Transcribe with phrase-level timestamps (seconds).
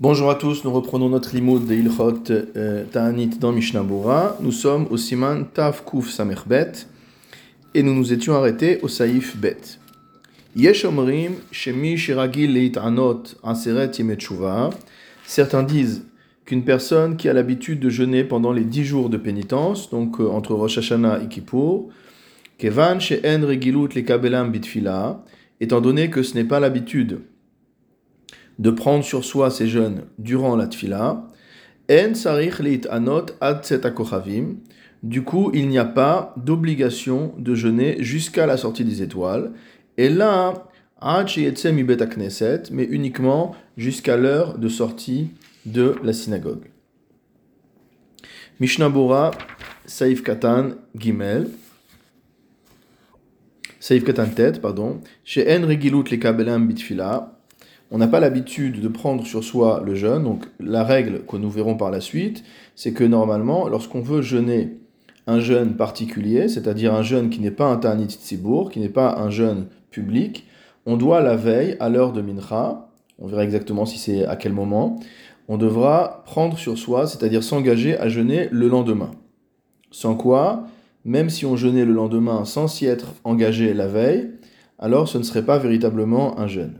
[0.00, 3.84] Bonjour à tous, nous reprenons notre limoud de Ilchot euh, Ta'anit dans Mishnah.
[4.40, 6.20] Nous sommes au Siman Tav Kuf
[7.74, 9.56] et nous nous étions arrêtés au Saïf Bet.
[10.54, 14.18] Yesh Omrim Shemi Shiragil Leit Anot Aseret Yemet
[15.26, 16.04] Certains disent
[16.44, 20.28] qu'une personne qui a l'habitude de jeûner pendant les dix jours de pénitence, donc euh,
[20.28, 21.88] entre Rosh Hashanah et Kippour,
[22.58, 25.24] Kevan She'en Regilut Lekabelam Bitfila,
[25.60, 27.18] étant donné que ce n'est pas l'habitude
[28.58, 31.26] de prendre sur soi ces jeunes durant la tfila.
[31.90, 33.64] En sarich anot ad
[35.02, 39.52] Du coup, il n'y a pas d'obligation de jeûner jusqu'à la sortie des étoiles.
[39.96, 40.68] Et là,
[41.00, 45.30] mais uniquement jusqu'à l'heure de sortie
[45.64, 46.66] de la synagogue.
[48.60, 49.30] Mishnah Bora,
[49.86, 51.48] Saif Katan, Gimel.
[53.78, 55.00] Saif Katan tête, pardon.
[55.24, 57.37] Chez En Regilut le Bitfila
[57.90, 60.24] on n'a pas l'habitude de prendre sur soi le jeûne.
[60.24, 64.78] Donc la règle que nous verrons par la suite, c'est que normalement, lorsqu'on veut jeûner
[65.26, 69.18] un jeûne particulier, c'est-à-dire un jeûne qui n'est pas un Ta'anit Tzibour, qui n'est pas
[69.18, 70.46] un jeûne public,
[70.86, 74.52] on doit la veille, à l'heure de Mincha, on verra exactement si c'est à quel
[74.52, 74.98] moment,
[75.48, 79.10] on devra prendre sur soi, c'est-à-dire s'engager à jeûner le lendemain.
[79.90, 80.66] Sans quoi,
[81.04, 84.30] même si on jeûnait le lendemain sans s'y être engagé la veille,
[84.78, 86.74] alors ce ne serait pas véritablement un jeûne.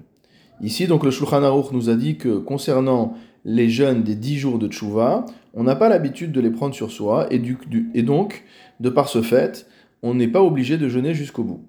[0.60, 3.14] Ici, donc, le Shulchan Aruch nous a dit que concernant
[3.44, 6.90] les jeûnes des 10 jours de Tchouva, on n'a pas l'habitude de les prendre sur
[6.90, 8.44] soi, et, donc,
[8.80, 9.66] de par ce fait,
[10.02, 11.60] on n'est pas obligé de jeûner jusqu'au bout.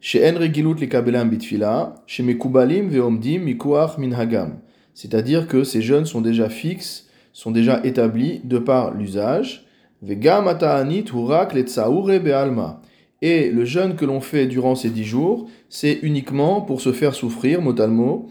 [0.00, 4.58] Chez Enri Gilut le Bitfila, chez Mekubalim Veomdim Mikuach Minhagam.
[4.94, 9.66] C'est-à-dire que ces jeûnes sont déjà fixes, sont déjà établis de par l'usage.
[10.02, 12.80] Vegam Ataanit Hurak Letsaure Bealma.
[13.20, 17.14] Et le jeûne que l'on fait durant ces dix jours, c'est uniquement pour se faire
[17.14, 18.28] souffrir, mot mot,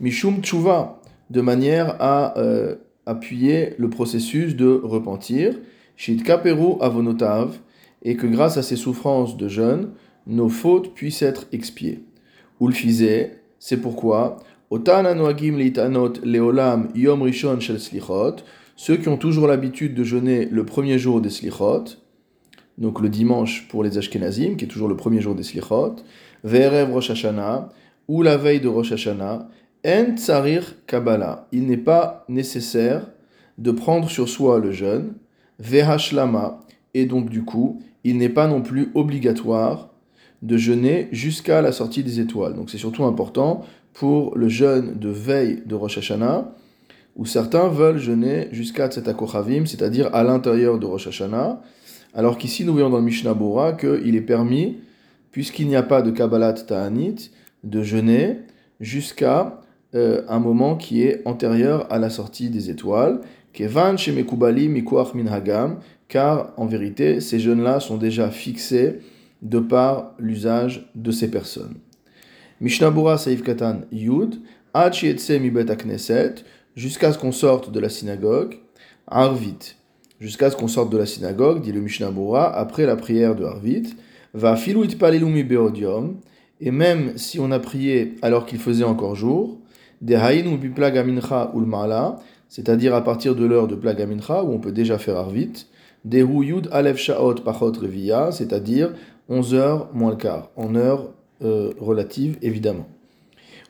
[0.00, 2.76] mishum tshuva, de manière à euh,
[3.06, 5.54] appuyer le processus de repentir,
[5.96, 7.58] shit kaperu avonotav,
[8.02, 9.90] et que grâce à ces souffrances de jeûne,
[10.26, 12.04] nos fautes puissent être expiées.
[12.60, 14.36] Ulfize, c'est pourquoi,
[14.70, 18.36] leolam yom rishon shel slichot,
[18.76, 21.84] ceux qui ont toujours l'habitude de jeûner le premier jour des slichot,
[22.78, 25.96] donc le dimanche pour les Ashkenazim, qui est toujours le premier jour des Slichot,
[26.44, 27.68] Ve'erev Rosh Hashanah,
[28.06, 29.48] ou la veille de Rosh Hashanah,
[29.84, 31.46] En Tsarir Kabbalah.
[31.52, 33.06] Il n'est pas nécessaire
[33.58, 35.14] de prendre sur soi le jeûne,
[35.58, 36.60] Ve'hashlama,
[36.94, 39.90] et donc du coup, il n'est pas non plus obligatoire
[40.42, 42.54] de jeûner jusqu'à la sortie des étoiles.
[42.54, 46.54] Donc c'est surtout important pour le jeûne de veille de Rosh Hashanah,
[47.16, 51.60] où certains veulent jeûner jusqu'à Tzetakochavim, c'est-à-dire à, l'intérieur de Rosh Hashanah,
[52.14, 54.78] alors qu'ici, nous voyons dans le Mishnah Bora qu'il est permis,
[55.30, 57.30] puisqu'il n'y a pas de Kabbalat Ta'anit,
[57.64, 58.38] de jeûner
[58.80, 59.60] jusqu'à
[59.94, 63.20] euh, un moment qui est antérieur à la sortie des étoiles.
[63.52, 69.00] Kevan Shemekubali Mikuach Minhagam, car en vérité, ces jeûnes-là sont déjà fixés
[69.42, 71.74] de par l'usage de ces personnes.
[72.60, 74.40] Mishnah Bora Saif Katan Yud,
[74.74, 74.94] Ad
[75.40, 76.36] Mibet Knesset,
[76.74, 78.58] jusqu'à ce qu'on sorte de la synagogue,
[79.06, 79.77] Arvit
[80.20, 83.44] jusqu'à ce qu'on sorte de la synagogue, dit le Mishnah Bora, après la prière de
[83.44, 83.94] Harvit,
[84.34, 86.16] va filuit palilumi beodium,
[86.60, 89.58] et même si on a prié alors qu'il faisait encore jour,
[90.00, 90.58] de haïn ou
[91.58, 92.16] ulmala,
[92.48, 95.66] c'est-à-dire à partir de l'heure de plagamincha, où on peut déjà faire Harvit,
[96.04, 98.92] de yud alev shaot pachot revia, c'est-à-dire
[99.28, 101.12] 11 heures moins le quart, en heure
[101.42, 102.86] euh, relative évidemment.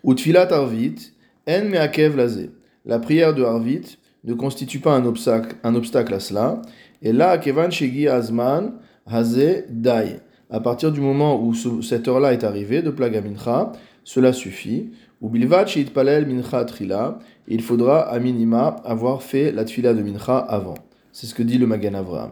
[0.04, 1.12] Utfilat Harvit,
[1.48, 2.50] en meakev lazé.
[2.84, 6.62] La prière de Harvit ne constitue pas un obstacle, à cela.
[7.02, 8.72] Et là, Kevan Shegi Azman,
[9.06, 10.20] Haze Dai.
[10.50, 13.72] À partir du moment où cette heure-là est arrivée de Plaga Mincha,
[14.04, 14.90] cela suffit.
[15.20, 17.18] Ou Bilvat Palel Mincha Trila,
[17.48, 20.74] il faudra à minima avoir fait la tfila de Mincha avant.
[21.12, 22.30] C'est ce que dit le Magan Avraham.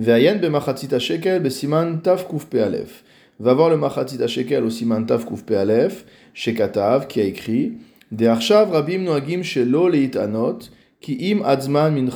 [0.00, 3.04] Ve'ayen be shekel be siman taf pe'alef.
[3.38, 7.74] Va voir le machatzit shekel au siman taf kuf pe'alef, shekatav, qui a écrit,
[8.10, 10.70] De rabim noagim shelo leit anot,
[11.00, 12.08] qui im adzman min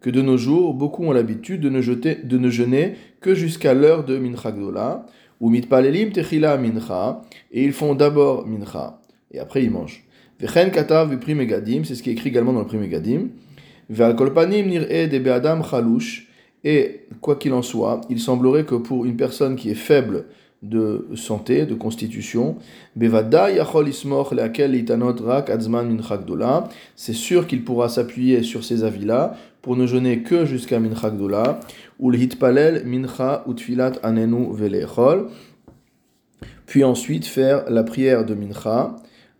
[0.00, 3.74] que de nos jours, beaucoup ont l'habitude de ne, jeter, de ne jeûner que jusqu'à
[3.74, 5.04] l'heure de mincha gdola,
[5.40, 9.00] ou mitpalelim techila mincha, et ils font d'abord mincha,
[9.30, 10.04] et après ils mangent.
[10.40, 13.28] Vechen katav vipri megadim, c'est ce qui est écrit également dans le prix megadim.
[13.90, 16.26] Ve'al kolpanim nir'e de be'adam chalouch,
[16.64, 20.26] et quoi qu'il en soit, il semblerait que pour une personne qui est faible
[20.62, 22.56] de santé, de constitution.
[26.96, 31.10] C'est sûr qu'il pourra s'appuyer sur ces avis-là pour ne jeûner que jusqu'à Mincha
[32.00, 35.28] mincha utfilat anenu velechol,
[36.66, 38.96] puis ensuite faire la prière de Mincha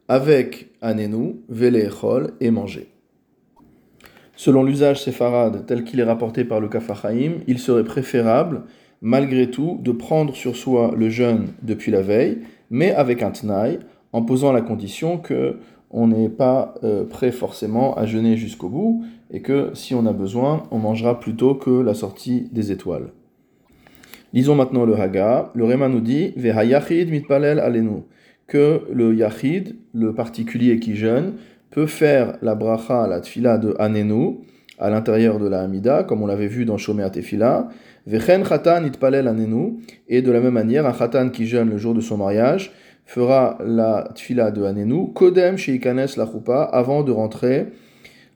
[0.09, 2.89] avec anenu, echol et manger.
[4.35, 8.63] Selon l'usage séfarade tel qu'il est rapporté par le Kafachaim, il serait préférable,
[9.01, 12.39] malgré tout, de prendre sur soi le jeûne depuis la veille,
[12.71, 13.79] mais avec un tnaï,
[14.13, 15.59] en posant la condition que
[15.93, 20.13] on n'est pas euh, prêt forcément à jeûner jusqu'au bout, et que si on a
[20.13, 23.13] besoin, on mangera plutôt que la sortie des étoiles.
[24.33, 25.51] Lisons maintenant le Haga.
[25.55, 28.03] Le Réma nous dit Vehayachid mitpalel alenu
[28.47, 31.35] que le Yachid, le particulier qui jeûne,
[31.71, 34.39] peut faire la bracha, la tfila de Anenu
[34.81, 37.69] à l'intérieur de la Hamida, comme on l'avait vu dans Shomer Tefila.
[38.07, 39.79] Vechen chatan itpalel Anenu,
[40.09, 42.73] et de la même manière, un chatan qui jeûne le jour de son mariage
[43.05, 47.67] fera la tfila de Anenu, kodem sheikanes la choupa, avant de rentrer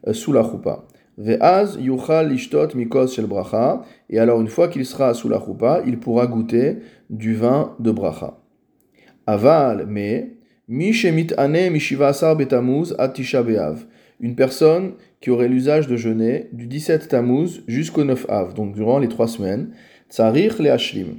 [0.06, 0.84] euh, sous la choupa.
[1.16, 5.80] Ve'az yuchal lishtot mikos shel bracha, et alors une fois qu'il sera sous la choupa,
[5.86, 8.36] il pourra goûter du vin de bracha.
[9.26, 10.32] Aval, mais,
[10.68, 13.86] mi shemit ane mishivasar betamuz atisha be'av,
[14.20, 18.98] une personne qui aurait l'usage de jeûner du 17 Tammuz jusqu'au 9 Av, donc durant
[18.98, 19.70] les trois semaines,
[20.10, 21.18] tsarir le hashlim,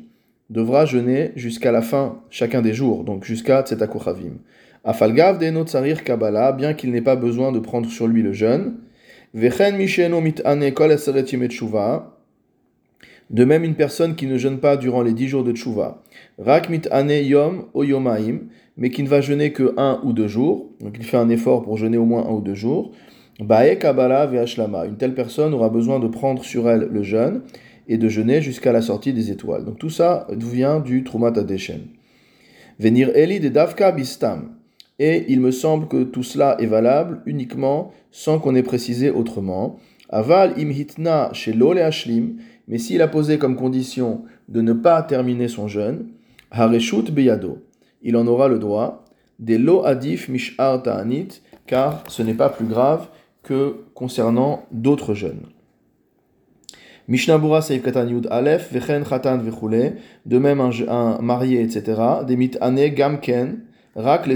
[0.50, 4.38] devra jeûner jusqu'à la fin, chacun des jours, donc jusqu'à Tzetakochavim.
[4.84, 8.76] Afalgav de tsarir kabbalah, bien qu'il n'ait pas besoin de prendre sur lui le jeûne,
[13.30, 16.04] de même, une personne qui ne jeûne pas durant les dix jours de tchouva,
[16.38, 16.82] rak mit
[17.28, 17.84] yom o
[18.78, 21.64] mais qui ne va jeûner que un ou deux jours, donc il fait un effort
[21.64, 22.92] pour jeûner au moins un ou deux jours,
[23.40, 27.42] bae kabbalah ve'ashlama, une telle personne aura besoin de prendre sur elle le jeûne
[27.88, 29.64] et de jeûner jusqu'à la sortie des étoiles.
[29.66, 31.82] Donc tout ça vient du Trumat Adeshen.
[32.80, 34.52] Venir Eli de Davka Bistam.
[34.98, 39.78] Et il me semble que tout cela est valable uniquement sans qu'on ait précisé autrement.
[40.10, 42.38] Aval imhitna chez l'ole ashlim,
[42.68, 46.08] mais s'il a posé comme condition de ne pas terminer son jeûne,
[46.52, 47.64] hareshut beyado,
[48.02, 49.06] il en aura le droit,
[49.40, 53.08] des lo adif mishar ta'anit, car ce n'est pas plus grave
[53.44, 55.48] que concernant d'autres jeûnes.
[57.08, 62.02] Mishnabura Seif Katan Yud Aleph, Vechen Khatan Vechule, de même un, marié, etc.
[62.26, 63.60] Des mitane Gamken,
[63.96, 64.28] Rak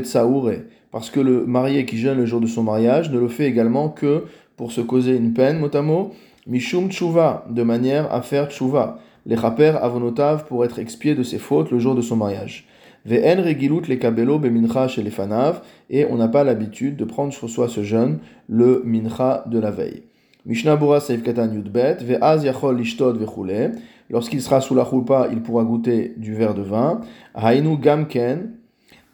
[0.92, 3.90] parce que le marié qui jeûne le jour de son mariage ne le fait également
[3.90, 4.24] que
[4.60, 6.12] pour se causer une peine, motamo,
[6.46, 11.38] Mishum Tshuva, de manière à faire Tshuva, les chaper avonotav pour être expié de ses
[11.38, 12.68] fautes le jour de son mariage.
[13.06, 17.32] Ve'en regilut le kabelo bemincha chez les fanav, et on n'a pas l'habitude de prendre
[17.32, 18.20] sur soi ce jeûne,
[18.50, 20.04] le mincha de la veille.
[20.46, 23.78] Mishnah Bura Seif Katan Yudbet, Ve'az yachol lishtot vechule,
[24.10, 27.00] lorsqu'il sera sous la chulpa, il pourra goûter du verre de vin.
[27.34, 28.60] Hainu gamken,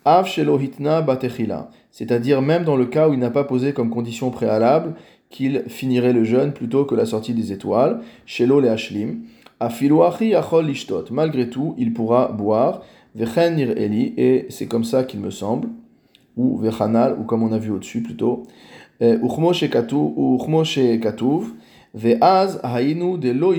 [0.07, 0.27] Av
[1.03, 4.93] batechila, c'est-à-dire même dans le cas où il n'a pas posé comme condition préalable
[5.35, 8.73] qu'il finirait le jeûne plutôt que la sortie des étoiles, shelo le
[10.61, 12.83] lishtot, malgré tout, il pourra boire,
[13.15, 15.67] vechen eli, et c'est comme ça qu'il me semble,
[16.37, 18.43] ou vechanal, ou comme on a vu au-dessus plutôt,
[19.01, 21.51] uchmo katuv,
[21.93, 23.53] ve'az hainu de lo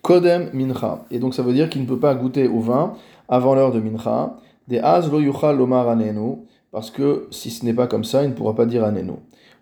[0.00, 1.04] Kodem mincha.
[1.10, 2.94] Et donc ça veut dire qu'il ne peut pas goûter au vin
[3.28, 4.38] avant l'heure de mincha.
[4.68, 6.46] Des az lo yuchal lomar anenu.
[6.72, 9.12] Parce que si ce n'est pas comme ça, il ne pourra pas dire anenu.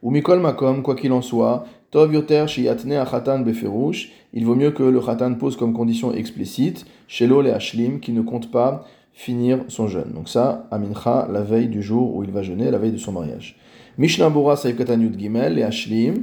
[0.03, 4.11] Ou mikol makom, quoi qu'il en soit, tov yoter shiyatne achatan beferush.
[4.33, 8.23] Il vaut mieux que le chatan pose comme condition explicite, shelo le hashlim, qui ne
[8.23, 10.13] compte pas finir son jeûne.
[10.15, 12.97] Donc ça, à mincha, la veille du jour où il va jeûner, la veille de
[12.97, 13.57] son mariage.
[13.99, 14.77] Mishnah Bora Saïf
[15.19, 16.23] Gimel, les hashlim.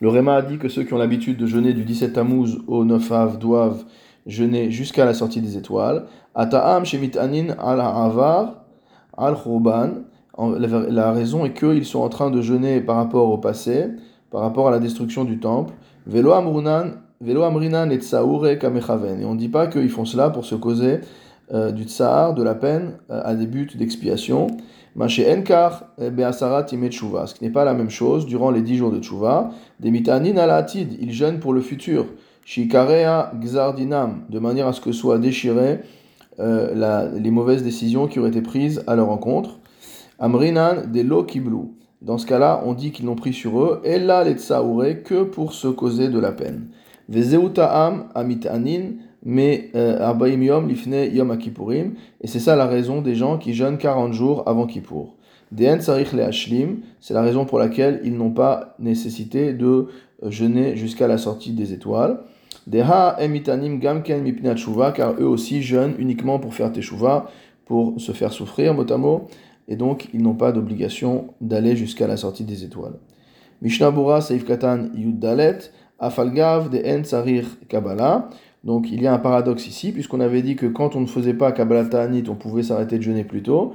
[0.00, 2.84] Le Réma a dit que ceux qui ont l'habitude de jeûner du 17 Tammuz au
[2.84, 3.84] 9 Av doivent
[4.28, 6.04] jeûner jusqu'à la sortie des étoiles.
[6.36, 9.42] Ata'am shemit anin al al.
[10.90, 13.88] La raison est qu'ils sont en train de jeûner par rapport au passé,
[14.30, 15.74] par rapport à la destruction du temple.
[16.06, 16.44] Velo et.
[17.20, 17.34] Et
[19.24, 21.00] on ne dit pas qu'ils font cela pour se causer
[21.52, 24.46] euh, du tsar, de la peine, euh, à des buts d'expiation.
[24.96, 29.50] Enkar eh, ce qui n'est pas la même chose durant les dix jours de Tshuva.
[29.80, 32.06] Des mitanin alatid, il jeûne pour le futur.
[32.48, 35.80] Shikarea gzardinam, de manière à ce que soient déchirées
[36.40, 39.58] euh, les mauvaises décisions qui auraient été prises à leur encontre.
[40.18, 41.74] Amrinan de lo kiblu.
[42.00, 45.52] Dans ce cas-là, on dit qu'ils n'ont pris sur eux, et là les que pour
[45.52, 46.68] se causer de la peine.
[47.10, 50.70] Vezeutam amitanin, mais euh, Arbaim Yom
[51.12, 55.16] Yom Akipurim, et c'est ça la raison des gens qui jeûnent 40 jours avant Kippour.
[55.52, 56.22] Deen Sarich Le
[57.00, 59.88] c'est la raison pour laquelle ils n'ont pas nécessité de
[60.22, 62.20] jeûner jusqu'à la sortie des étoiles.
[62.68, 64.56] Deha Emitanim Gamken Mipnat
[64.94, 67.30] car eux aussi jeûnent uniquement pour faire Teshuva,
[67.64, 69.26] pour se faire souffrir, motamo,
[69.68, 72.98] et donc ils n'ont pas d'obligation d'aller jusqu'à la sortie des étoiles.
[73.62, 75.58] Mishnah Bura Seif Katan Yud Dalet,
[75.98, 78.28] Afalgav de En Sarir Kabbalah.
[78.64, 81.34] Donc il y a un paradoxe ici, puisqu'on avait dit que quand on ne faisait
[81.34, 83.72] pas Kabbalah Ta'anit, on pouvait s'arrêter de jeûner plus tôt.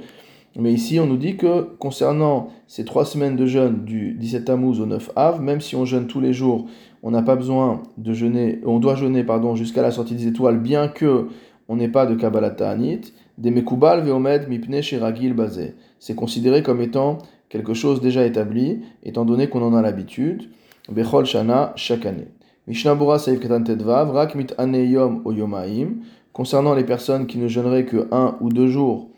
[0.56, 4.80] Mais ici, on nous dit que concernant ces trois semaines de jeûne du 17 Tammuz
[4.80, 6.66] au 9 Av, même si on jeûne tous les jours,
[7.04, 10.58] on n'a pas besoin de jeûner, on doit jeûner pardon jusqu'à la sortie des étoiles,
[10.58, 11.28] bien que
[11.68, 13.12] on n'ait pas de Kabbalah Ta'anit.
[13.36, 15.74] Des Mekubal Veomed Mipne Shiragil Bazé.
[15.98, 17.18] C'est considéré comme étant
[17.48, 20.50] quelque chose déjà établi, étant donné qu'on en a l'habitude.
[20.90, 22.28] Bechol Shana chaque année.
[22.66, 25.96] Mishnah Bora Saïf Ketan Tedvav, Rak Mit Yom O Yomaim.
[26.32, 29.10] Concernant les personnes qui ne jeûneraient que un ou deux jours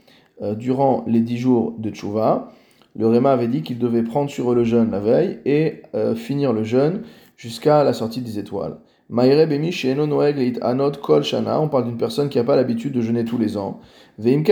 [0.43, 2.53] euh, durant les dix jours de Tchouva,
[2.99, 6.15] le Réma avait dit qu'il devait prendre sur eux le jeûne la veille et euh,
[6.15, 7.03] finir le jeûne
[7.37, 8.79] jusqu'à la sortie des étoiles.
[9.09, 13.81] Anot Kol on parle d'une personne qui n'a pas l'habitude de jeûner tous les ans.
[14.19, 14.51] Donc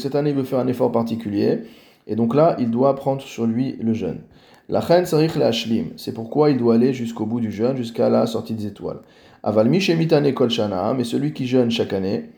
[0.00, 1.60] cette année il veut faire un effort particulier,
[2.06, 4.20] et donc là il doit prendre sur lui le jeûne.
[4.68, 4.82] La
[5.96, 9.00] c'est pourquoi il doit aller jusqu'au bout du jeûne, jusqu'à la sortie des étoiles.
[9.78, 12.30] Shemitane Kol Shana, mais celui qui jeûne chaque année,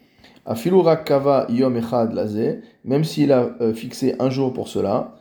[0.45, 5.15] Afilurak Kava Yom Echad Laze, même s'il a euh, fixé un jour pour cela,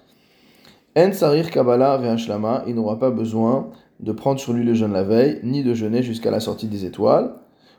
[0.97, 5.03] En Sarir Kabbalah Ve'ashlama, il n'aura pas besoin de prendre sur lui le jeûne la
[5.03, 7.35] veille, ni de jeûner jusqu'à la sortie des étoiles.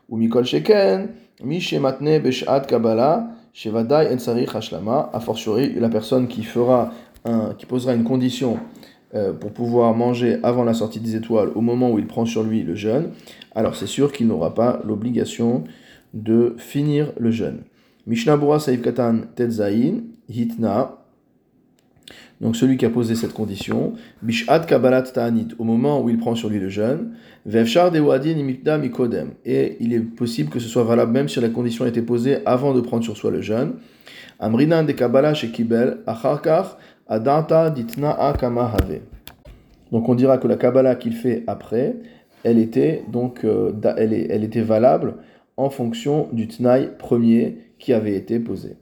[0.08, 1.08] Ou Mikol Sheken,
[1.42, 6.92] Mi Shematne Beshat Kabbalah, Shevadai En Sarir Hashlama, a fortiori la personne qui fera
[7.58, 8.58] qui posera une condition
[9.14, 12.42] euh, pour pouvoir manger avant la sortie des étoiles au moment où il prend sur
[12.44, 13.10] lui le jeûne,
[13.54, 15.64] alors c'est sûr qu'il n'aura pas l'obligation
[16.14, 17.62] de finir le jeûne.
[18.06, 20.98] Mishnah Bura Saïf Katan Tetzain, Hitna,
[22.40, 26.36] donc celui qui a posé cette condition, Bishat Kabbalat Ta'anit, au moment où il prend
[26.36, 27.14] sur lui le jeûne,
[27.46, 31.48] Vevshar Dewadin Imikda Mikodem, et il est possible que ce soit valable même si la
[31.48, 33.74] condition a été posée avant de prendre sur soi le jeûne.
[34.38, 36.78] Amrinan de Kabbalah Shekibel, Acharkar,
[37.08, 39.00] Adanta Ditna Kamahave.
[39.90, 41.96] Donc on dira que la Kabbalah qu'il fait après,
[42.44, 45.14] elle était donc euh, elle, elle était valable
[45.56, 48.76] en fonction du Tnaï premier qui avait été posé.